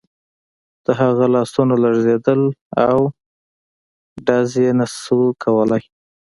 [0.85, 2.41] د هغه لاسونه لړزېدل
[2.89, 2.99] او
[4.25, 5.83] ډز یې نه شو کولای